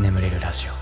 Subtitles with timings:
[0.00, 0.72] 眠れるラジオ。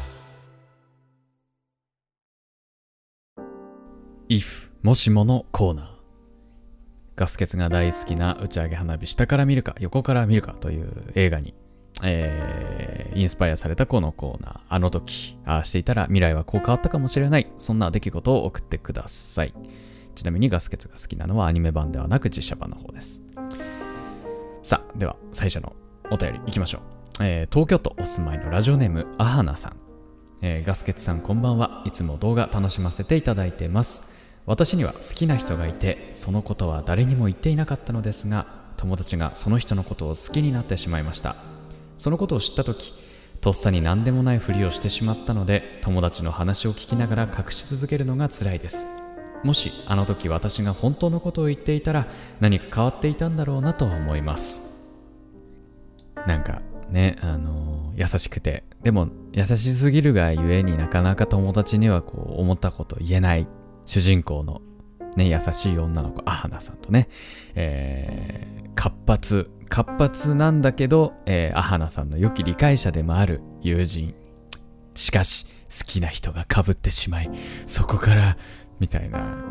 [4.28, 5.86] If もしものコーナー。
[7.16, 11.54] ガス欠が大好きな打ち上げ花火下から見るか横から見るかという映画に、
[12.02, 14.60] えー、インスパイアされたこのコーナー。
[14.68, 17.50] あの時ああしていたら未来はこう変わったかもしれない。
[17.56, 19.54] そんな出来事を送ってください。
[20.14, 23.22] ちなみにガス欠が好きなのはアニメ版ではなく実写版の方です。
[24.66, 25.76] さあでは最初の
[26.10, 26.80] お便りいきましょう、
[27.20, 29.76] えー、東京都お住まいのラジオネームアハナさん、
[30.42, 31.84] えー、ガスケツさんこんばんは。
[31.86, 34.40] いつも動画楽しませていただいてます。
[34.44, 41.36] 私には好きな人がいてそのことは誰にも言っていなかったのですが友達がその人のことを好きになってしまいました。
[41.96, 42.92] そのことを知った時
[43.40, 49.05] とっさに何でもないふりをしてしまったので友達の話を聞きながら隠し続けるのが辛いです。
[49.44, 52.06] もしあの時私が本当のことを言っていたら
[52.40, 55.04] 何か変わっていたんだろうなと思います。
[56.26, 58.64] なんかねあのー、優しくて。
[58.82, 63.48] でも優しすぎるがゆえになかなか友達にはこう思ったこと言えない
[63.84, 64.62] 主人公の
[65.16, 67.08] ね、優しい女の子、アハナさんとね、
[67.54, 74.14] えー、活発、活発なんだけど、えー、アハナさんの良き理解者でもある友人。
[74.94, 77.30] しかし、好きな人が被ってしまい、
[77.66, 78.36] そこから、
[78.80, 79.44] みたいな、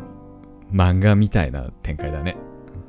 [0.72, 2.38] 漫画みたいな展開だね。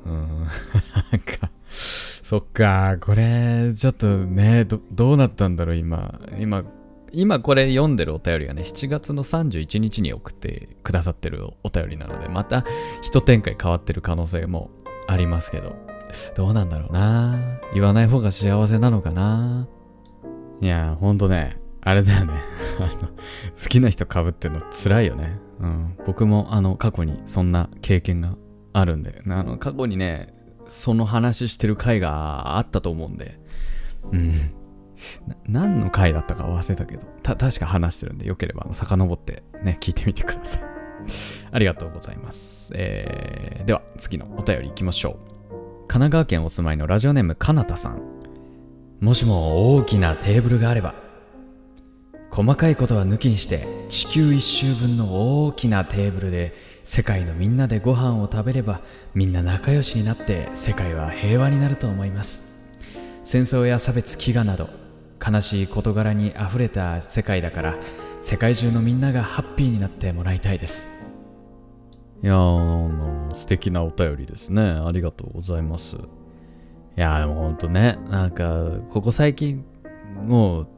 [0.05, 6.21] うん、なんか、そっか、これ、ちょっとね、ど、どうなったんだろう、今。
[6.39, 6.65] 今、
[7.13, 12.65] 今これ読んでるお便りがね、7月の31日に送ってくださってるお便りなので、また
[13.01, 14.71] 一展開変わってる可能性も
[15.07, 15.77] ありますけど、
[16.35, 17.39] どうなんだろうな
[17.75, 19.67] 言わない方が幸せなのかな
[20.61, 22.35] いや、ほんとね、あれだよね。
[22.81, 25.39] あの、好きな人被ってんの辛いよね。
[25.61, 25.97] うん。
[26.07, 28.37] 僕もあの、過去にそんな経験が
[28.73, 30.35] あるんで、あの、過去にね、
[30.67, 33.39] その話してる回があったと思うんで、
[34.13, 34.33] うん。
[35.47, 40.63] 何の回だったか忘れたけど、た、確か話してるんで、よければ、あの、遡ってね、聞いてみてください。
[41.53, 42.73] ありがとうございます。
[42.75, 45.37] えー、では、次のお便り行きましょう。
[45.89, 48.03] 神奈川県お住まいのラジオネームかなたさん。
[49.01, 50.95] もしも大きなテーブルがあれば、
[52.37, 56.53] 細かいことは抜きにして地球一周分の大きなテーブルで
[56.85, 58.83] 世界のみんなでご飯を食べれば
[59.15, 62.79] みんな仲良しになって世界は平和になると思います。
[63.25, 64.69] 戦争や差別飢餓など
[65.27, 67.79] 悲しい事柄にあふれた世界だから
[68.21, 71.25] 世界中のみんながハッピーになってもらいたいです。
[72.23, 74.61] いやー素敵なお便りですね。
[74.63, 75.97] ありがとうございます。
[75.97, 76.01] い
[76.97, 79.65] やでもほんとねなんかここ最近
[80.27, 80.69] もう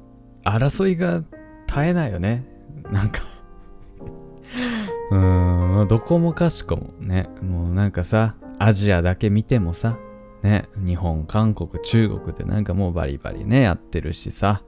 [0.44, 1.24] 争いが
[1.68, 2.44] 絶えないよね
[2.90, 3.20] なんか
[5.10, 9.98] うーんどこもかしこもねもうなんかさアジアだけ見てもさ
[10.42, 14.62] ね、日本、韓国、中国でなんかもうバリバリね、やってるしさ。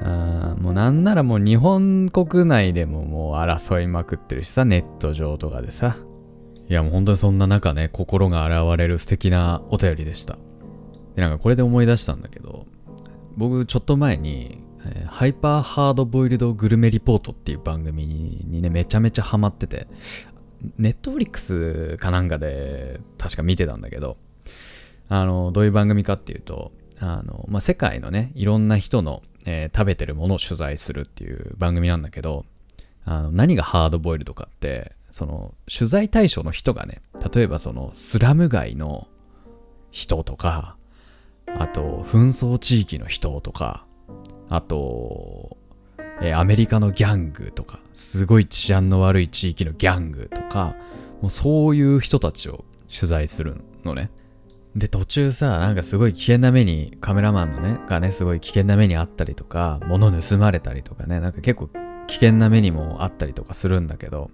[0.00, 5.96] あもうなんならもう日本国内でももう争いまくってるしさ、ネット上とかでさ。
[6.68, 10.38] いやもう本当にそんな中ね、心が現れる素敵なお便りでした。
[11.16, 12.66] で、なんかこれで思い出したんだけど、
[13.36, 19.86] 僕ちょっと前に、えー、ハイパーハードボイルドグルメリポートっていう番組にね、めちゃめちゃハマってて、
[20.78, 24.16] ネットフリックスかなんかで確か見てたんだけど、
[25.08, 32.44] あの、どういう番組かっていうと、あの、まあ、世界のね、いろんな人の、えー、食べてるものを取材するっていう番組なんだけど、
[33.04, 37.02] あの、何がハードボイルドかって、その、取材対象の人がね、
[37.34, 39.08] 例えばその、スラム街の
[39.90, 40.76] 人とか、
[41.46, 43.84] あと、紛争地域の人とか、
[44.54, 45.56] あと、
[46.20, 50.76] えー、アメリカのギャングとか、すごい治安の悪い地域のギャングとか、
[51.22, 54.10] もうそういう人たちを取材するのね。
[54.76, 61.70] で、途中さ、なんかすごい危険な目に、カメラマンのね、がね、すごい危険な目にあったりとか、物盗まれたりとかね、なんか結構
[62.06, 64.30] 危険な目にもあったりとかするんだけど、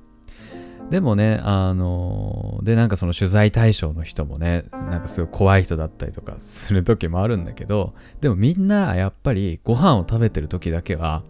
[0.91, 11.23] でもね、あのー、で、なんかその取材対象の人もね、なんかすごい怖い人だったりとかする時もあるんだけど、でもみんなやっぱりご飯を食べてる時だけは、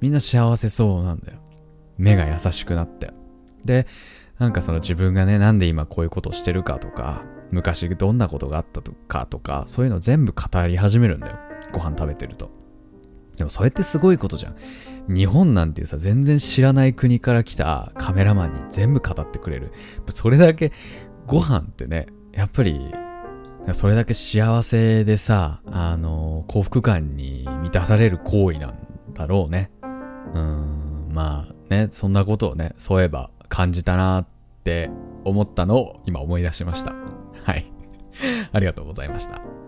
[0.00, 1.38] みんな幸せそうなんだよ。
[1.98, 3.12] 目が優しくなって。
[3.64, 3.86] で、
[4.38, 11.38] なんかその自分がね、なんで今こういうことをしてるかとか、昔どんなことがあったとかとか、そういうの全部語り始めるんだよ。
[11.72, 12.63] ご飯食べてると。
[13.36, 14.56] でもそれってすごいことじゃん。
[15.08, 19.72] 日本なんていうさ、全然知らない国から来たカメラマンに全部語ってくれる。
[20.14, 20.72] それだけ
[21.26, 22.94] ご飯ってね、やっぱり、
[23.72, 28.78] それだけ幸せでさ、あの、幸福感に満たされる行為なん
[29.14, 29.70] だろうね。
[30.34, 34.26] うん、まあね、そんなことをね、そういえば感じたなっ
[34.64, 34.90] て
[35.24, 36.94] 思ったのを今思い出しました。
[37.44, 37.70] はい。
[38.52, 39.63] ありがとうございました。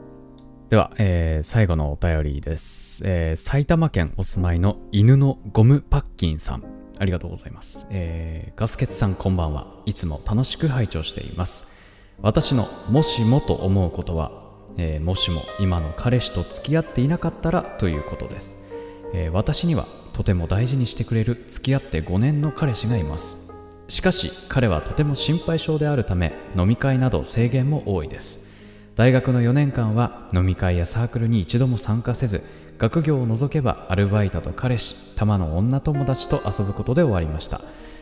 [0.68, 6.64] では、えー最後のお便りです、えー埼玉県お住まいの犬のゴムパッキンさん。
[6.98, 7.86] ありがとうございます。
[7.90, 9.68] えーガスケツさんこんばんは。
[9.86, 12.16] いつも楽しく拝聴しています。
[12.20, 14.32] 私のもしもと思うことは、
[14.76, 18.72] えーもしも今の彼氏と付き合っていなかったらということです。
[19.14, 23.52] えー私にはとても大事にしてくれる付き合って5年の彼氏がいます。
[23.86, 28.55] しかし彼はとても心配性であるため飲み会など制限も多いです
[28.96, 32.42] 大学の4年間は飲み会やサークルに一度も参加せず
[32.78, 37.60] 学業を除けばアルバイトと彼氏たまの女友達と遊ぶことで終わりました。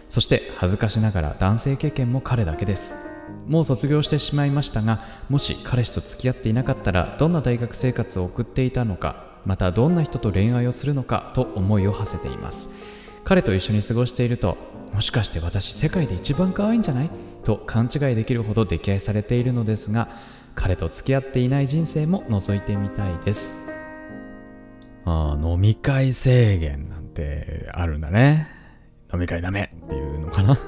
[0.08, 2.94] そして恥ずかしながら男性経験も彼だけです。
[3.48, 12.70] もう卒業してしまいましたがもし彼氏と付き合っていなかったらどんな大学生活を送っていたのかまたどんな人と恋愛をするのかと思いを馳せています。
[13.24, 14.56] 彼と一緒に過ごしていると
[14.92, 17.10] もしかして私世界で一番可愛いんじゃない？
[17.42, 20.08] と勘違いできるほど溺愛されているのですが
[20.54, 23.70] 彼と付き合っていない人生も覗いてみたいです。
[25.04, 28.48] ああ飲み会制限なんてあるんだね。
[29.12, 30.58] 飲み会ダメっていうのかな。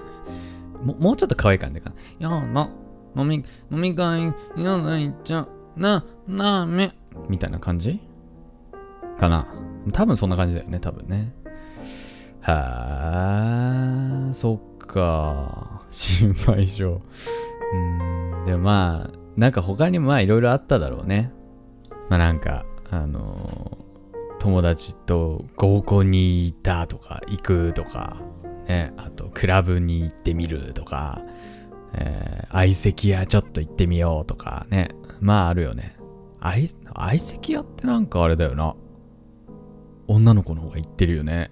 [0.82, 1.96] ももうちょっと可愛い感じかな。
[1.96, 2.70] いやな
[3.16, 5.46] 飲み飲み会やないちゃ
[5.76, 6.92] なダメ。
[7.28, 8.00] みたいな感じ
[9.18, 9.46] かな。
[9.92, 11.32] 多分そんな感じだよね多分ね。
[12.42, 15.82] はあ、そっか。
[15.90, 16.84] 心配性。
[16.84, 21.32] うん、でもまあ、なんか他にもまあいろいろあっただろうね。
[22.08, 23.86] まあなんか、あのー
[24.38, 28.18] 友達と合コンに行ったとか、行くとか、
[28.68, 31.22] ね、あとクラブに行ってみるとか、
[31.94, 34.90] えー相席屋ちょっと行ってみようとかね。
[35.20, 35.96] まああるよね。
[36.40, 38.76] 相席屋ってなんかあれだよな。
[40.06, 41.50] 女の子の方が行ってるよね。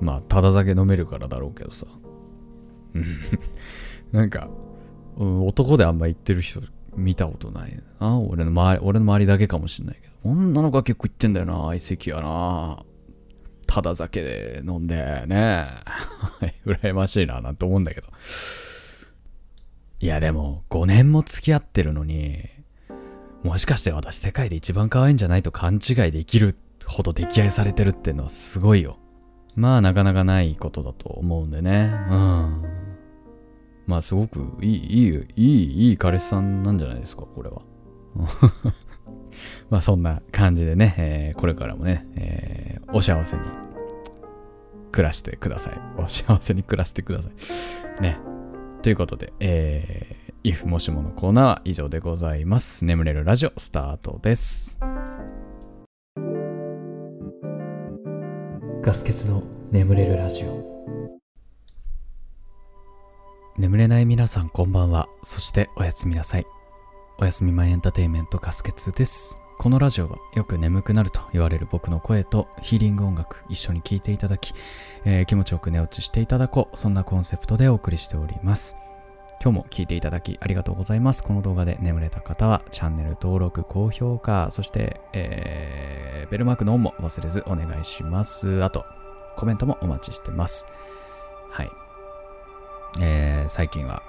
[0.00, 1.86] まあ、ただ酒飲めるからだろうけどさ。
[2.94, 3.04] うん
[4.12, 4.48] なんか、
[5.18, 6.60] 男であんま行ってる人
[6.96, 8.18] 見たことないな。
[8.18, 10.14] 俺の周り、俺の周りだけかもしんないけど。
[10.24, 12.84] 女の子は結構行ってんだよな、相席やな。
[13.66, 15.66] ただ酒で飲んでね。
[16.64, 18.08] 羨ましいな、なんて思うんだけど。
[20.00, 22.44] いや、でも、5年も付き合ってるのに、
[23.42, 28.98] もしかして私世界で一番可愛いんじゃないと勘違いできるほど溺愛されてるっていうのはすごいよ。
[29.54, 31.94] まあなかなかないことだと思うんでね。
[32.10, 32.85] うん。
[33.86, 37.62] まあすごくいい、いい、いい、いい彼氏さんなんじゃないですか、これは。
[39.70, 43.42] まあそんな感じでね、えーこれからもね、えーお幸せに
[44.92, 45.80] 暮らしてください。
[45.98, 48.02] お幸せに暮らしてください。
[48.02, 48.18] ね。
[48.82, 52.84] ということで、えー、if もしものコーナーは以上でございます。
[52.84, 54.80] 眠れるラジオスタートです。
[58.82, 59.42] ガス欠の
[59.72, 60.75] 眠れるラジオ。
[63.58, 65.08] 眠れない皆さんこんばんは。
[65.22, 66.46] そしておやすみなさい。
[67.16, 69.40] おやすみ前エンターテインメントガス欠です。
[69.56, 74.52] このラジオはよく眠くなると言われる僕の声とヒーリング音楽一緒に聴いていただき、
[75.06, 76.76] えー気持ちよく寝落ちしていただこう。
[76.76, 78.76] そんなコンセプトでお送りしております。
[79.42, 81.24] 今日も聞いていただきありがとうございます。
[81.24, 88.62] この動画で眠れた方はチャンネル登録、高評価、そして、えーベルマークのオンも忘れずお願いします。
[88.62, 88.84] あと、
[89.36, 90.66] コメントもお待ちしてます。
[91.48, 91.70] はい。
[93.00, 94.02] えー最近は、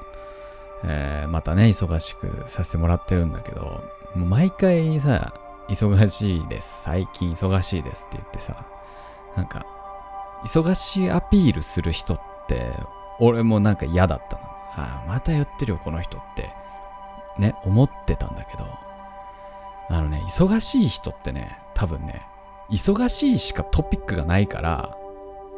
[0.84, 3.84] えーまたね、忙しくさせてもらってるんだけど、
[4.16, 5.34] もう毎回さ、
[5.70, 6.84] 忙しいです。
[6.84, 8.66] 最近忙しいですって言ってさ、
[9.36, 9.66] なんか、
[10.46, 12.72] 忙しいアピールする人って、
[13.20, 14.44] 俺もなんか嫌だったの。
[14.44, 16.50] ああ、また言ってるよ、この人って。
[17.38, 18.66] ね、思ってたんだけど、
[19.90, 22.22] あのね、忙しい人ってね、多分ね、
[22.70, 24.96] 忙しいしかトピックがないから、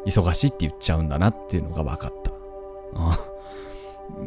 [0.06, 3.29] 忙しいって言っちゃうんだなっていうのが分かった。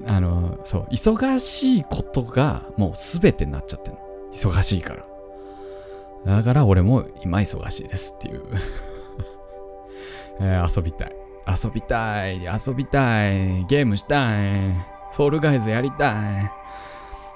[0.07, 4.01] あの、そう、忙しいことがもう全てになっちゃってるの。
[4.31, 5.05] 忙しいから。
[6.37, 8.43] だから俺も今忙しいですっていう。
[10.39, 11.15] えー遊びたい。
[11.47, 12.41] 遊びたい。
[12.43, 13.65] 遊びたい。
[13.65, 14.73] ゲームしたい。
[15.13, 16.11] Fall Guys やりた
[16.41, 16.51] い。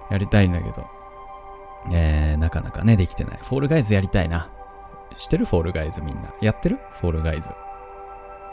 [0.09, 0.85] やりたいんだけど。
[1.91, 3.39] えー、なかなかね、できてない。
[3.41, 4.49] Fall Guys やりたいな。
[5.17, 5.45] 知ってる？
[5.45, 6.33] Fall Guys みんな。
[6.41, 6.79] やってる？
[6.99, 7.51] Fall Guys。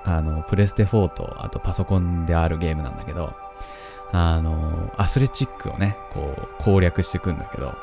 [0.04, 3.32] あの、プレステ4と、あとパソコンであるゲームなんだけど、
[4.16, 6.20] あの、アスレチックをね、こ
[6.60, 7.74] う、攻略していくんだけど、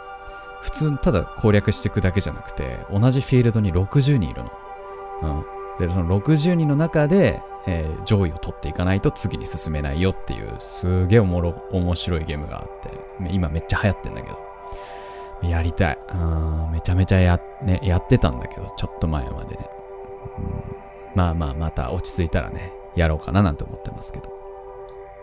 [0.62, 4.52] 普通、ただ攻略していくだけじゃなくて、同じフィールドに60人いるの。
[5.78, 5.88] うん。
[5.88, 12.92] で、その60人の中で、えー上位を取っていかないと次に進めないよっていう、すげえおもろ、面白いゲームがあって、
[13.30, 14.30] 今めっちゃ流行ってんだけ
[15.42, 15.98] ど、やりたい。
[16.14, 19.70] うんめちゃめちゃや,、ね、やってたんだけど、ちょっと前までね。
[20.38, 20.64] うん
[21.14, 24.41] まあまあ、また落ち着いたらね、やろうかななんて思ってますけど。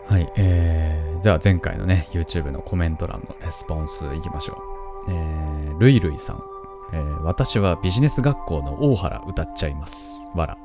[0.09, 4.53] はい、えー、じゃあ前回のね、YouTube のコメント欄のレスポンスいきましょ
[5.07, 5.11] う。
[5.11, 6.43] えー、ルイルイさん。
[6.93, 10.31] えー私はビジネス学校の大原歌っちゃいます。
[10.33, 10.57] わら。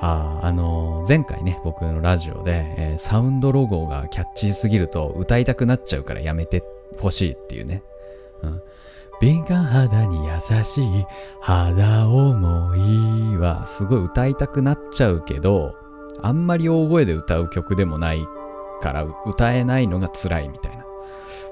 [0.00, 6.64] ああのー前回ね、僕のラジオで、えーサウンドロゴがキャッチーすぎると歌いたくなっちゃうからやめて
[6.98, 7.82] ほしいっていうね。
[8.42, 8.62] うん。
[9.20, 11.04] 敏感肌に優しい
[11.42, 15.74] 肌思いはすごい歌いたくなっちゃうけど、
[16.22, 18.26] あんまり大声で歌う曲でもない
[18.80, 20.84] から歌えないのが辛いみたいな。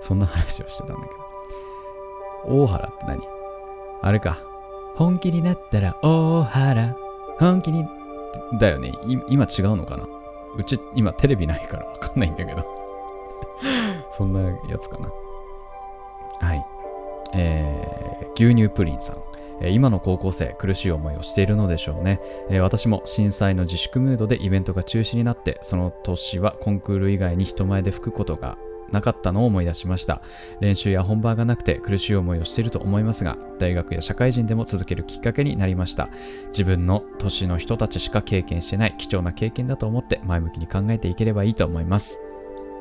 [0.01, 1.25] そんな話をしてたんだけど。
[2.47, 3.21] 大原って何？
[4.03, 4.39] あれか。
[4.97, 6.97] 本気になったら大原。
[7.39, 7.87] 本気に。
[8.59, 8.93] だよね。
[9.29, 10.07] 今違うのかな？
[10.57, 12.65] うち今テレビないからわかんないんだけど。
[14.11, 15.09] そんなやつかな。
[16.47, 16.67] はい。
[17.35, 19.17] えー、牛乳プリンさん。
[19.63, 22.21] 今の高校生苦しい思いをしているのでしょうね、
[22.61, 28.59] 私も震災の自粛ムードでイベントが中止になってその年はコンクール以外に人前で吹くことが
[28.91, 30.23] なかったのを思い出しました。
[30.61, 36.11] 練習や本番がなくて苦しい思いをしていると思いますが大学や社会人でも続けるきっかけになりました。
[36.49, 42.21] 自分の年の人たちしか経験してない貴重な経験だと思って前向きに考えていければいいと思います。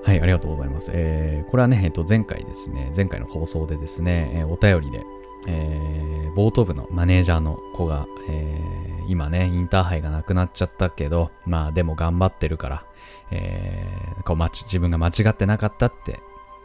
[0.04, 0.92] はい、ありがとうございます。
[0.94, 5.02] えーこれはね、えっと、前回ですね、前回の放送でですね、えお便りで、
[5.48, 12.86] えー冒頭部のマネージャーの子が、えー今ね、インターハイがなくなっちゃったけど、まあでも頑張ってるから、
[13.32, 16.20] えーこう間違自分が間違ってなかったって、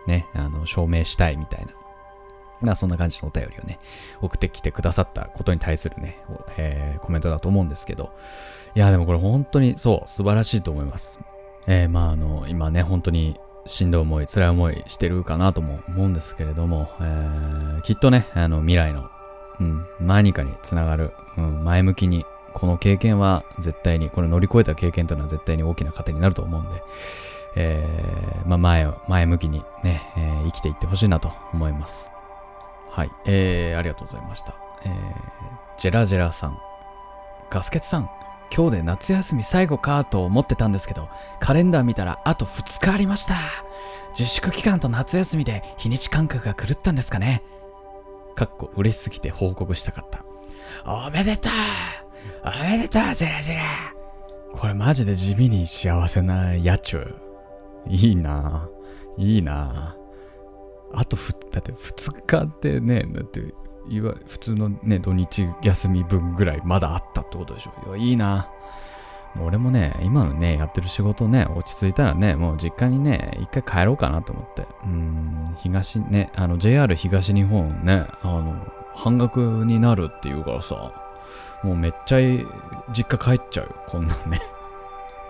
[0.07, 1.73] ね、あの証明したいみたいな。
[2.61, 3.79] まあそんな感じのお便りをね、
[4.21, 6.19] 送ってきてくださったことに対するね、
[6.57, 8.17] えーコメントだと思うんですけど、
[8.75, 11.21] いや、でもこれ本当にそう、素晴らしいと思います。
[11.67, 13.39] えーまああの、今ね、本当に
[13.69, 19.09] しんどい思い、辛い思いしてるかなとも思うんですけれども、えーきっとね、あの未来の、
[19.61, 26.83] うん、何かにつながる、うん、前向きに、この経験は絶対に、これ乗り越えた経験というのは絶対に大きな糧になると思うんで、
[27.57, 32.11] えーまあ前を、前向きにね、えー生きていってほしいなと思います。
[32.91, 34.55] はい、えー、ありがとうございました。
[34.85, 34.93] えー、
[35.77, 36.59] ジェラジェラさん、
[37.51, 38.11] ガスケツさん、
[38.55, 41.09] 今日で夏休み最後かと思ってたんですけど、
[41.41, 43.35] カレンダー見たらあと2日ありました。
[44.11, 47.43] 自粛期間と夏休みで日にち感覚が狂ったんですかね。
[48.35, 50.25] かっこ嬉しすぎて報告したかった。
[50.85, 51.53] おめでとう
[52.45, 53.63] おめでとうジェラジェラ
[54.53, 57.15] これマジで地味に幸せなやちゅ。
[57.87, 58.69] いいな
[59.17, 59.97] いいな
[60.93, 63.55] あとふ、だって2日ってね、だって、
[63.91, 67.73] いわ普通のね、土日休み分ぐらいまだあったってことでしょ。
[67.89, 68.49] いや、いいな
[69.35, 74.67] もう俺もね、今のね、やってる仕事ね、落ち着いたらね、もう実家にね、一回帰ろうかなと思って。
[74.85, 78.67] うん、東、ね、あの、JR 東日本ね、あの、
[78.97, 80.93] 半額になるっていうからさ、
[81.63, 82.19] もうめっちゃ
[82.93, 84.41] 実家帰っちゃうよ、こんなんね。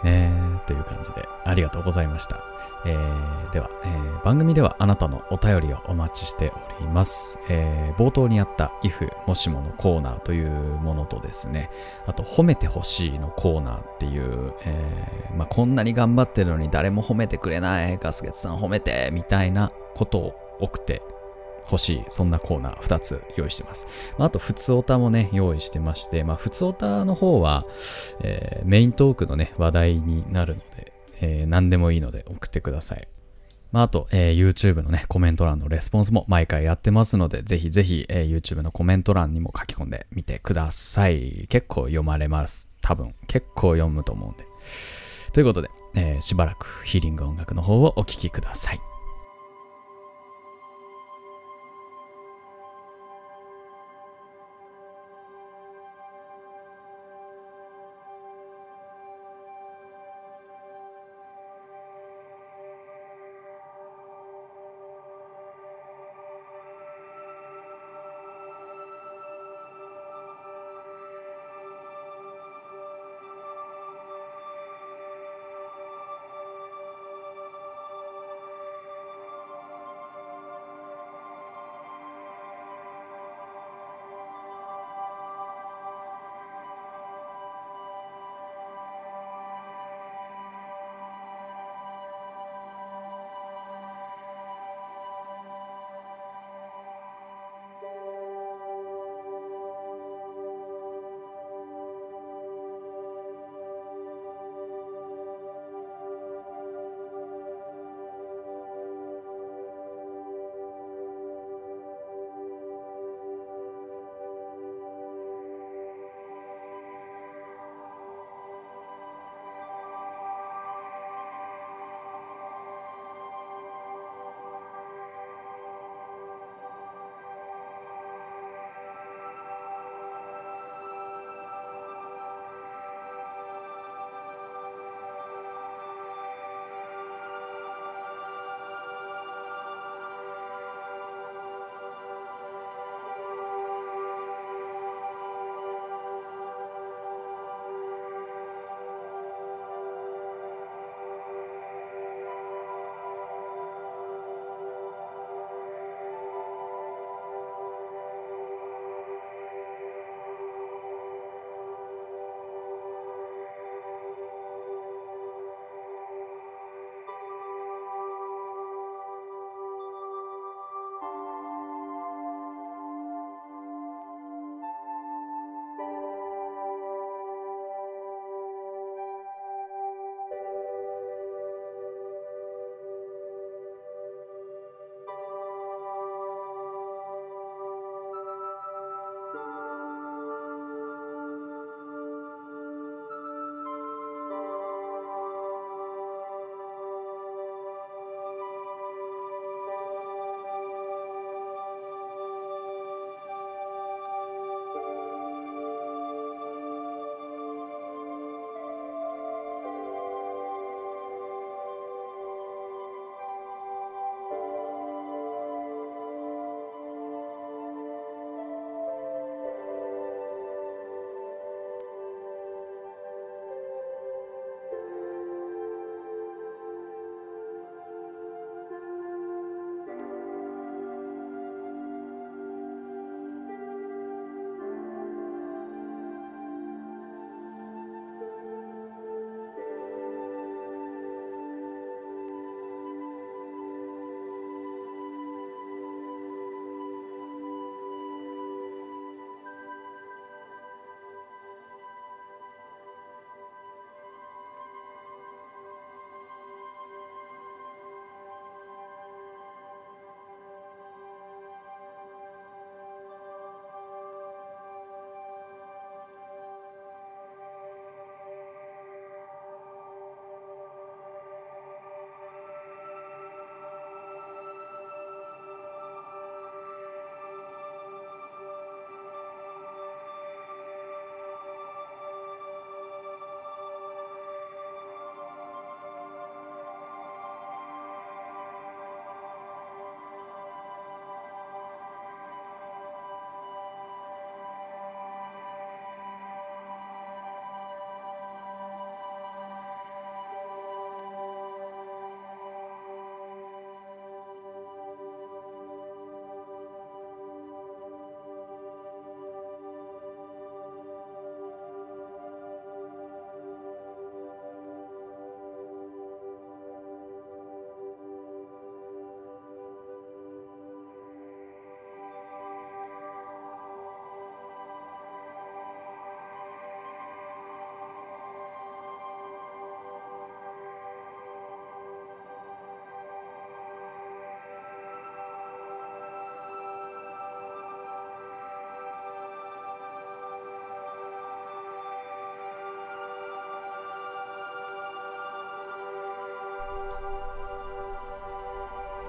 [0.02, 0.32] ね、
[0.66, 2.42] という感じで、ありがとうございました。
[2.86, 7.38] えーでは、えー番組ではあなたのお便りをお待ちしております。
[7.48, 11.70] えー冒頭にあった if もしものコーナーというものとですね、
[12.06, 21.02] あと褒めてほしいのコーナーっていう、えまあ、こんなに頑張ってるのに誰も褒めてくれない、ガスケツさん褒めて、みたいなことを送って
[21.70, 24.14] 欲しい、そんなコーナー2つ用意してます。
[24.18, 27.66] まあと、普通オタもね、用意してまして、まあ、普通オタの方は、
[28.22, 33.08] えーメイントークのね、話題になるので、えー何でもいいので送ってください。
[33.70, 41.46] まあ、あと、えー YouTube のね、コメント欄のレスポンスも毎回やってますので、ぜひぜひ、えー YouTube のコメント欄にも書き込んでみてください。
[41.48, 42.68] 結構読まれます。
[42.80, 44.44] 多分、結構読むと思うんで。
[45.32, 48.87] ということで、えーしばらくヒーリング音楽の方をお聴きください。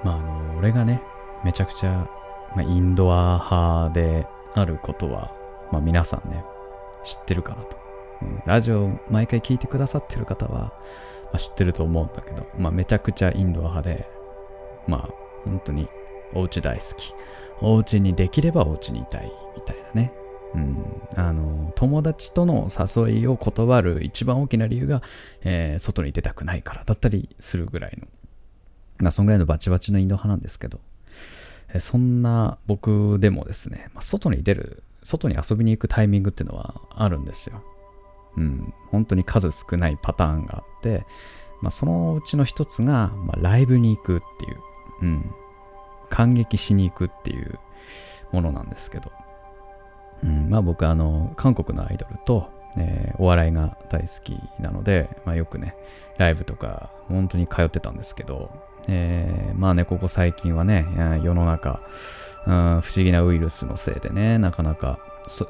[0.04, 1.02] まあ、あの、俺がね、
[1.44, 2.10] めちゃくちゃ、
[2.56, 5.34] まあ、インドア派であることは、
[5.72, 6.44] まあ、皆さんね、
[7.04, 7.78] 知ってるかなと。
[8.22, 10.74] うん、ラジオ毎回聞いてくださってる方は、
[11.26, 14.10] まあ、知ってると思うんだけど、まあ、めちゃくちゃインドア派で、
[14.88, 15.10] まあ、
[15.46, 15.88] 本当に
[16.34, 17.14] お家大好き。
[17.62, 20.14] お家にできればお家にいたいみたいなね。
[20.56, 20.84] うん、
[21.16, 25.04] あの友達との誘いを断る一番大きな理由が、
[25.44, 28.08] えー、外に出たくないからだったりするぐらいの
[29.00, 30.80] まあそんぐらいのバチバチのインド派なんですけど、
[31.74, 37.64] え、そんな僕でもですね、まあ、外に出る外に遊びに行くタイミングっていうのはあるんですよ。
[38.38, 38.74] うん。
[38.92, 41.06] 本当に数少ないパターンがあって、
[41.62, 44.58] まあ、そのうちの一つが、まあ、ライブに行くっていう、
[45.02, 45.32] うん、
[46.10, 47.60] 感激しに行くっていう
[48.32, 49.12] ものなんですけど、
[50.24, 55.76] うん、まあ僕あの韓国のアイドルと、えー、お笑いが大好きなので、まあ、よくね
[56.18, 58.52] ライブとか本当に通ってたんですけど、
[58.92, 60.88] えー、まあねここ最近はね
[61.24, 61.80] 世の中、
[62.48, 65.00] うん、不思議なウイルスのせいでねなかなか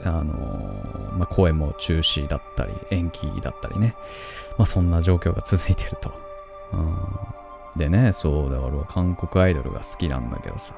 [0.03, 3.95] あのー、まあ、声も中止だったり延期だったりね、
[4.57, 6.11] まあ、そんな状況が続いてると、
[6.73, 6.97] うん、
[7.77, 10.75] でねそうだから俺は韓国アイドルが好きなんだけどさ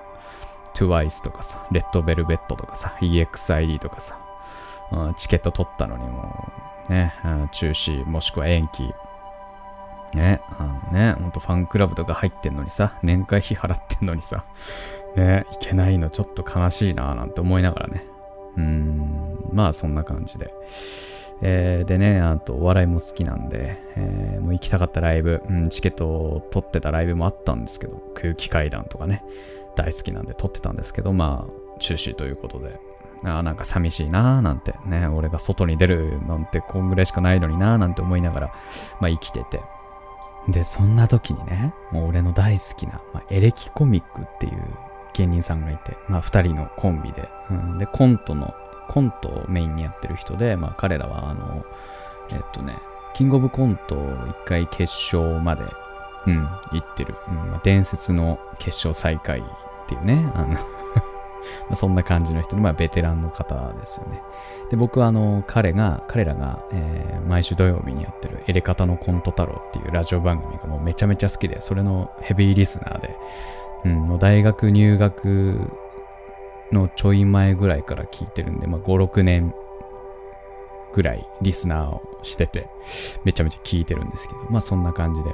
[0.74, 4.20] TWICE とかさ、レッドベルベットとかさ、EXID とかさ、
[4.92, 6.52] うん、チケット取ったのにも
[6.90, 7.14] ね、
[7.52, 8.94] 中止もしくは延期。
[10.14, 14.46] ね、あのね、ほんとファンクラブとか入ってんのにさ、年会費払ってんのにさ、
[15.16, 18.04] ね、いけないのちょっと悲しいなぁなんて思いながらね。
[18.58, 20.54] うーん、まあそんな感じで。
[21.44, 29.24] えー、でね、あとお笑いも好きなんで、えー、もう行きたかったライブ、うん、チケットを取ってたライブもあったんですけど、空気階段とかね、
[29.76, 32.80] 大好きなんで撮ってたんですけど、まあ、中止ということで、
[33.24, 38.48] ああ、なんか寂しいなーなんてね、俺が外に出るなんてこんぐらいしかないのになーなんて思いながら、
[39.00, 39.62] まあ生きてて。
[40.48, 44.64] で、そんな時にね、もう俺の大好きな、まあ、エレキコミックっていう
[45.14, 48.54] 芸人さんがいて、まあ二人のコンビで、うん、で、コントの、
[48.90, 51.66] コントをメインにやってる人で、まあ彼らはあの、
[52.32, 52.78] えっとね、
[53.14, 53.96] キングオブコント
[54.30, 55.64] 一回決勝まで
[56.28, 57.16] うん、言ってる。
[57.28, 57.36] うん。
[57.36, 59.44] まあ、伝説の決勝再会っ
[59.88, 60.58] ていうね、あの
[61.70, 64.22] まそんな感じの人の、まあ、ベテランの方ですよね。
[64.70, 73.16] で、僕はあの、彼が、彼らが、えー、毎週土曜日にやってるエレカタのコント太郎っていうラジオ番組がもうめちゃめちゃ好きで、それのヘビーリスナーで、
[73.86, 75.60] うん、もう大学入学
[76.72, 79.54] のちょい前ぐらいから聞いてるんで、まあ、5、6年
[80.94, 82.70] ぐらいリスナーをしてて、
[83.24, 85.32] めちゃめちゃ聞いてるんですけど、まあそんな感じで。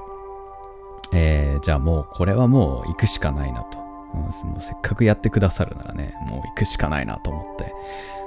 [1.13, 3.86] えー、じゃあもうこれはもう行くしかないなと。
[4.13, 7.73] うん、もうせっかくやってくださるならね、もう行くしかないなと思って、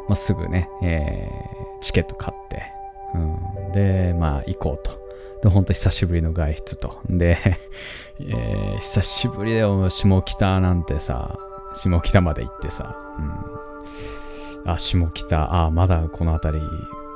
[0.08, 2.72] まあ、すぐね、えー、チケット買って、
[3.14, 5.00] うん、で、まあ行こうと。
[5.42, 7.00] で、ほんと久しぶりの外出と。
[7.08, 7.38] で、
[8.20, 11.38] えー、久しぶりだよ、下北なんてさ、
[11.74, 12.96] 下北まで行ってさ、
[14.64, 16.66] うん、あ、下北、あ、まだこの辺り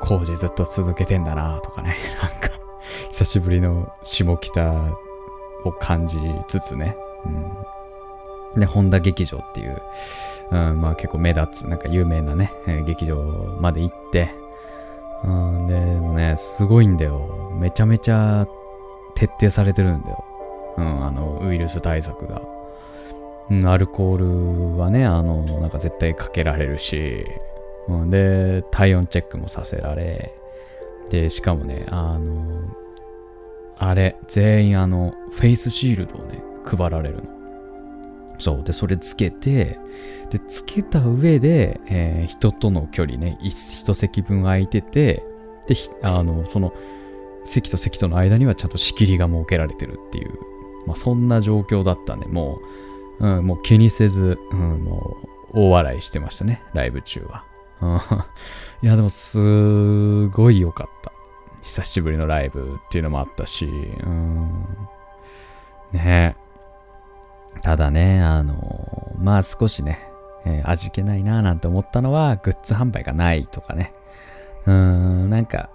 [0.01, 2.57] 工事ずっと続けてんだなとかね、 なんか、
[3.11, 4.73] 久しぶりの下北
[5.65, 6.97] を感じつつね、
[7.27, 7.53] うん、
[8.57, 9.83] で、本田劇場っていう、
[10.51, 12.53] うん、まあ結構目立つ、なんか有名なね、
[12.87, 13.17] 劇場
[13.61, 14.31] まで行って、
[15.25, 17.53] うん、でもね、すごいんだよ。
[17.59, 18.47] めちゃめちゃ
[19.15, 20.25] 徹底されてるんだよ。
[20.77, 22.43] うん、あの、ウイルス対策が。
[23.51, 27.27] うん、アルコールはね、あの、なんか絶対かけられるし、
[27.89, 30.35] うん、で、体温チェックもさせられ、
[31.11, 32.63] で、しかもね、あの、
[33.79, 37.34] あれ、全員あの、フェイスシールドをね、配られるの。
[38.39, 38.65] そう。
[38.65, 39.79] で、それつけて、
[40.31, 45.25] で、つけた上で、えー、人との距離ね、一席分空いてて、
[45.67, 46.75] で、あの、その、
[47.45, 50.33] 席と席との間にはちゃんと仕切りが設けられてるっていう、
[50.87, 52.61] まあ、そんな状況だったんで、も
[53.21, 55.17] う、うん、もう気にせず、うん、も
[55.53, 57.45] う、大笑いしてましたね、ライブ中は。
[57.81, 58.01] うん
[58.83, 61.13] いや、でも、すごい良かった。
[61.63, 64.67] 久しぶりのライブっていうのもあったし、うん。
[65.93, 66.44] ねえ
[67.63, 69.99] ただね、あの、まあ少しね、
[70.45, 73.95] えー、味気ないなぁなんて思ったのは、グッズ販売がないとかね。
[74.67, 75.71] うーん、なんか、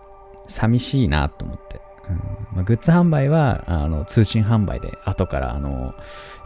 [0.48, 1.82] 寂しいなと思って。
[2.10, 2.16] うん
[2.54, 5.94] まあ、グッズ販売は、あの、通信販売で、後から、あの、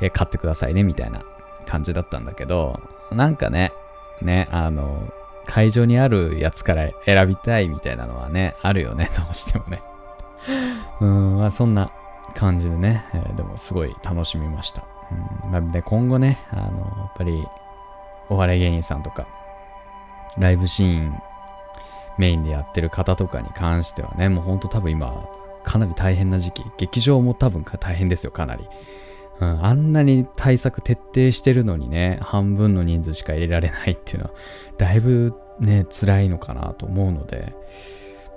[0.02, 1.22] えー、買ってくださいね、みたいな
[1.66, 2.80] 感じだったんだけど、
[3.12, 3.72] なんかね、
[4.22, 5.12] ね、あの、
[5.46, 9.82] 会場にあるやつから選びたいみたいなのはね、あるよね、 どうしてもね。
[11.02, 11.92] うん、まあそんな
[12.36, 14.93] 感じでね、えー、でもすごい楽しみました。
[15.46, 17.46] うんまあ、で、今後ね、あの、やっぱり、
[18.30, 19.28] お笑い芸人さんとか、
[20.38, 21.22] ライブシーン
[22.18, 25.28] メインでやってる方とかに関してはね、もうほんと多分今、
[25.64, 26.64] かなり大変な時期。
[26.78, 28.68] 劇場も多分大変ですよ、かなり。
[29.40, 34.32] うん、あんなに対策徹底してるのにね、半分の人数しか入れられないっていうのは、
[34.78, 37.54] だいぶね、辛いのかなと思うので、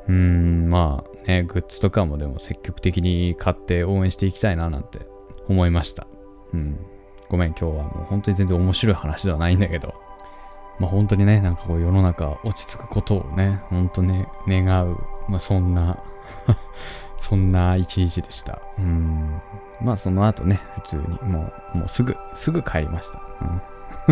[0.09, 5.01] うん、まあね、グッズとかもでも積極的に買って応援していきたいななんて
[5.49, 6.07] 思いました。
[6.53, 6.79] うん。
[7.29, 9.95] ごめん、今日はもう本当に全然面白い話ではないんだけど、
[10.79, 15.99] まあ本当にね、なんかこう世の中落ち着くことをね、本当ね、願う、まあそんな
[17.19, 18.61] そんな一日でした。
[18.79, 19.41] うん。
[19.81, 23.21] まあその後ね、普通にもう、もうすぐ、すぐ帰りました。
[23.41, 23.63] うん、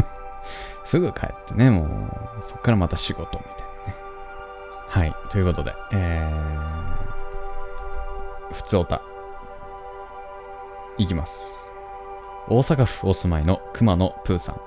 [0.85, 1.89] すぐ帰ってね、もう、
[2.43, 3.97] そっからまた仕事みたいなね。
[4.89, 5.17] はい。
[5.31, 9.03] ということで、えー、普通おた、
[10.99, 11.64] いきます。
[12.47, 14.61] 大阪府お住まいの熊野プーさん。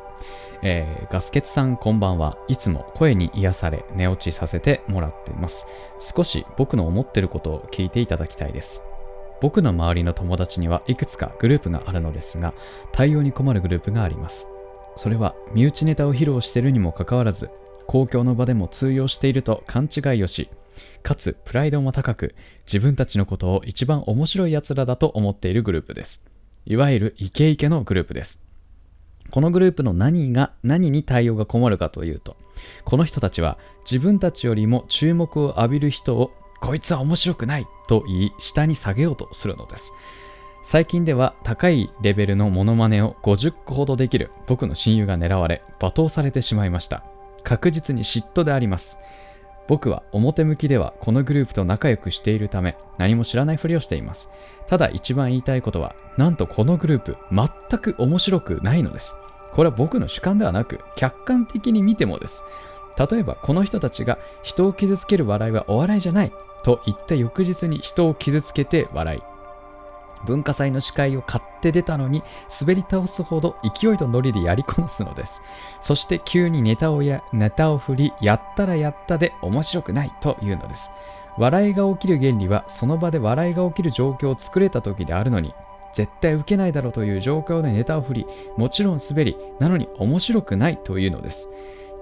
[0.64, 5.68] えー、ガスケツさんこんばんはいつも声に癒され寝落ちさせてもらっています。
[6.00, 8.82] 少し僕の思ってることを聞いていただきたいです。
[9.42, 12.56] 僕の周りの友達にはいくつかグループがあるのですが
[12.92, 14.48] 対応に困るグループがあります。
[14.96, 17.52] それは身内ネタを披露しているにもかかわらず
[17.86, 20.50] 公共の場でも通用していると勘違いをし
[21.04, 22.34] かつプライドも高く
[22.66, 26.37] 自分たちのことを一番面白い奴らだと思っているグループです。
[26.70, 28.44] いわゆるイケイケのグループです
[29.32, 32.38] このグループの何が、何に対応が困るかというと、
[32.86, 33.58] この人たちは
[33.90, 39.94] 自分たちよりも注目を浴びる人を、こいつは面白くないと言い、下に下げようとするのです。
[40.64, 47.04] 最近では高いレベルのモノマネを50個ほどできる僕の親友が狙われ、罵倒されてしまいました。
[47.44, 49.00] 確実に嫉妬であります。
[49.68, 54.32] 僕は表向きではこのグループと仲良くしているため何も知らないふりをしています。
[54.68, 59.16] ただ一番言いたいことは、なんとこのグループ全く面白くないのです。
[59.54, 62.46] これは僕の主観ではなく、客観的に見てもです。
[63.10, 66.32] 例えばこの人たちが人を傷つける笑いはお笑いじゃない
[66.64, 69.22] と言った翌日に人を傷つけて笑い、
[70.26, 72.24] 文化祭の司会を買って出たのに
[72.62, 75.42] 滑り倒すほど勢いとノリでやりこなすのです。
[75.82, 80.92] そして急にネタをや、ネタを振り、やったらやったで面白くないというのです。
[81.38, 85.54] 笑いが起きる原理はその場で笑いが起きる状況を作れた時であるのに、
[85.94, 91.50] 絶対受けないだろうという状況でネタを振り、もちろん滑り、なのに面白くないというのです。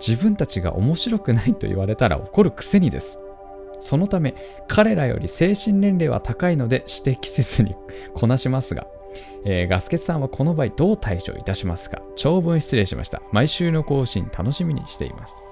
[0.05, 3.24] 自分たちが面白くないと言われたら怒るくせにです。
[3.79, 4.35] そのため
[4.67, 7.75] 彼らより精神年齢は高いので指摘せずに
[8.13, 8.87] こなしますが、
[9.45, 12.01] えー、ガスケツさんはこの場合どう対処いたしますか？
[12.15, 13.21] 長文失礼しました。
[13.31, 15.43] 毎週の更新楽しみにしています。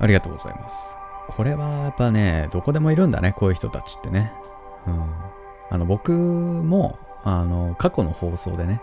[0.00, 0.96] ありがとうございます。
[1.28, 4.32] これはやっぱねどこでもいるんだねこういう人たちってね。
[4.86, 5.14] うん。
[5.70, 8.80] あの僕もあの過去の放送でね、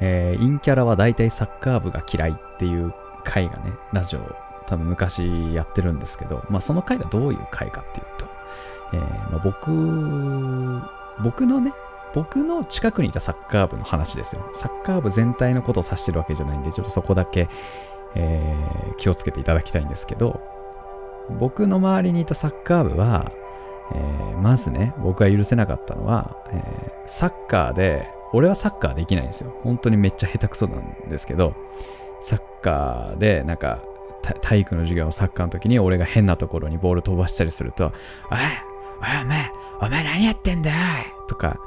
[0.00, 2.92] えー、陰キャラは大体サッカー部が嫌いっていう
[3.24, 8.26] 回がねラジオ多分昔やってるんですけど、まあ、その回がどういう回かっていうと、
[8.92, 10.82] えー、まあ、僕、
[11.22, 11.72] 僕のね、
[12.14, 14.48] 僕の近くにいたサッカー部の話ですよ。
[14.52, 17.48] サッカー部全体のことを指してるわけじゃないんで、ちょっとそこだけ、
[18.14, 20.40] えー、気をつけていただきたいんですけど、
[21.38, 23.32] 僕の周りにいたサッカー部は、
[23.94, 29.54] えー、まずね、僕が許せなかったのは、えー、サッカーで、俺はサッカーできないんですよ。
[29.62, 31.54] 本当にめっちゃ下手くそなんですけど、
[32.20, 33.78] サッカーでなんか
[34.22, 37.92] 体育の授業サッカーの時に俺が変なところにボール飛ばしたりすると、おい、
[39.00, 39.50] おい、お前、
[39.80, 40.76] お前何やってんだよ
[41.28, 41.58] とか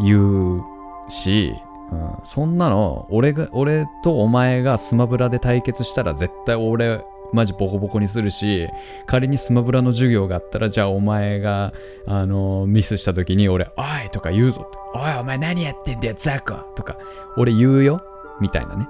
[0.00, 0.64] 言う
[1.08, 1.54] し、
[1.92, 8.68] うん、そんなの、俺が、俺とお前がスマブラで対決したら絶対俺、マジボコボコにするし、
[9.06, 11.72] 仮にスマブラの授業があったら、じゃあお前が、
[12.06, 16.98] あの、ミスした時に俺、おいとか言うぞおい、お前何やってんだよ、ザコとか、
[17.36, 18.02] 俺言うよ
[18.40, 18.86] みたいなね。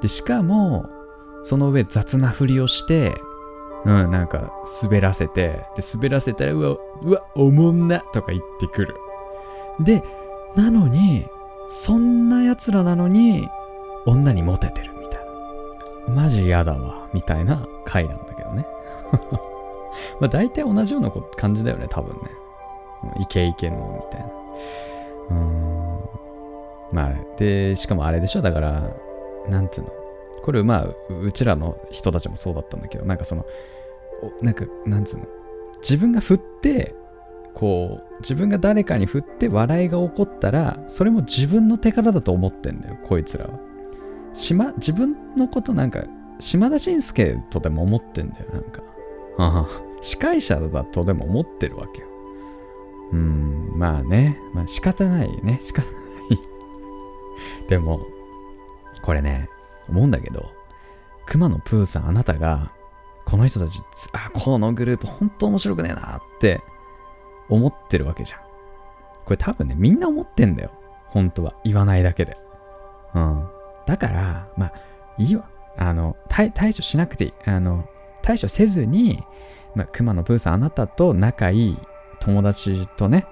[0.00, 0.86] で、しかも、
[1.42, 3.14] その上雑なふりをして、
[3.84, 4.52] うん、なんか
[4.82, 8.96] 滑らせて、で、滑らせたら、うわ、うわ、おもんなとか言ってくる。
[9.80, 10.02] で、
[10.54, 11.26] なのに、
[11.68, 13.48] そんな奴らなのに、
[14.06, 15.20] 女にモテてるみたい
[16.08, 16.22] な。
[16.22, 18.66] マジ嫌だわ、みたいな回なんだけどね。
[20.20, 22.20] まあ大体同じような感じだよね、多分ね。
[23.18, 24.26] イケイケの、みたいな。
[25.30, 25.98] うん。
[26.92, 28.82] まあ、で、しかもあれでしょ、だから、
[29.48, 30.01] なんつうの？
[30.42, 33.46] これまあうちらの人たちもそうだったんだけどなんかその
[34.40, 35.26] なんかなんつうの？
[35.78, 36.94] 自分が振って
[37.54, 43.58] こう自分が誰かに振って笑いが起こったらそれも自分の手柄だと思ってんだよこいつらは。
[44.32, 46.04] 島自分のことなんか
[46.38, 48.82] 島田紳介とでも思ってんだよなんか。
[50.00, 52.06] 司会者だとでも思ってるわけよ。
[53.12, 54.38] うんまあね。
[54.54, 55.58] まあ仕方ないね。
[55.60, 55.92] 仕方ない。
[57.68, 58.00] でも
[59.02, 59.48] これね
[59.92, 60.50] 思うんだけど、
[61.26, 62.72] 熊野プーさんあなたが、
[63.24, 63.80] この人たち、
[64.12, 66.60] あ、このグループ本当面白くねえなって
[67.48, 68.40] 思ってるわけじゃん。
[69.24, 70.72] これ多分ね、みんな思ってんだよ。
[71.06, 71.54] 本当は。
[71.64, 72.36] 言わないだけで。
[73.14, 73.48] うん。
[73.86, 74.72] だから、まあ、
[75.18, 75.48] いいわ。
[75.76, 77.34] あの、対処しなくていい。
[77.46, 77.86] あの、
[78.22, 79.22] 対処せずに、
[79.74, 81.78] まあ、熊野プーさん、あなたと仲いい
[82.20, 83.26] 友達とね、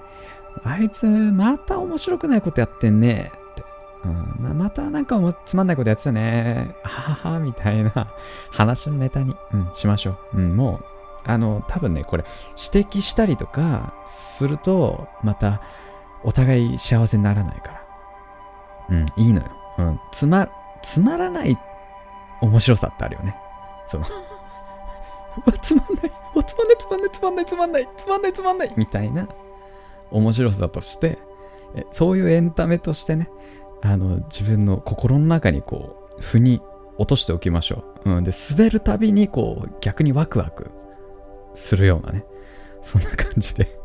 [0.65, 3.31] あいつ、また面白くないことやってんね。
[4.05, 6.75] うん、またなんかつまんないことやってたね。
[6.83, 8.13] ははは、みたいな
[8.51, 10.39] 話のネタに、うん、しましょう。
[10.39, 10.85] うん、もう、
[11.25, 12.25] あの、多分ね、これ、
[12.73, 15.61] 指摘したりとかすると、また、
[16.25, 17.81] お互い幸せにならないから。
[18.91, 19.49] うん、いいのよ。
[19.79, 20.49] うん、つま、
[20.83, 21.59] つまらない
[22.41, 23.37] 面白さってあるよね。
[23.87, 24.05] その、
[25.61, 26.13] つまんない。
[26.35, 28.73] お、つまんない、つまんない、つまんない、つまんない、つまんない、つまんない。
[28.77, 29.29] みたいな
[30.11, 31.19] 面白さとして、
[31.91, 33.31] そういうエンタメとしてね、
[33.83, 36.61] あの、自分の心の中にこう、腑に
[36.99, 38.11] 落としておきましょう。
[38.11, 38.25] うん。
[38.25, 40.71] で、滑るたびにこう、逆にワクワク
[41.55, 42.25] するようなね、
[42.83, 43.81] そんな感じで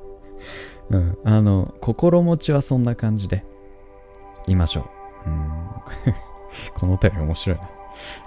[0.90, 1.18] うん。
[1.24, 3.44] あの、心持ちはそんな感じで、
[4.48, 4.90] いましょ
[5.26, 5.30] う。
[5.30, 5.70] うん。
[6.76, 7.70] このお便り面白いな。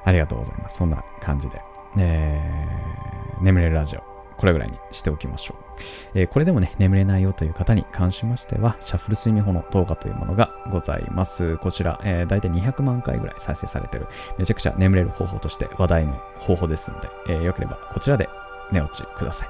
[0.04, 0.76] ありがとうございます。
[0.76, 1.62] そんな感じで。
[1.98, 4.07] えー、眠れるラジオ。
[4.38, 5.56] これぐらいにしておきましょう。
[6.14, 11.58] えー、これでもね、眠れないよという方に関しましては、シャッフル睡眠法の動画というものがございます。
[11.58, 14.06] こちら、えー、大体200万回ぐらい再生されてる、
[14.38, 18.28] めちゃくちゃ眠れる方法として話題の方法ですので、えー、よければこちらで
[18.72, 19.48] 寝落ちください。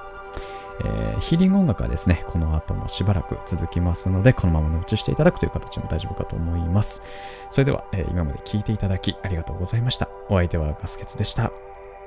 [0.81, 7.03] えー、ヒーリング音楽はですね、この後もしばらく続きますので、このまま寝落ちしていただくという形も大丈夫かと思います。
[7.51, 10.09] それでは、えー、今まで聞いていただきありがとうございました。
[10.29, 11.53] お相手はガスケツでした。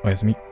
[0.03, 0.50] おやすみ。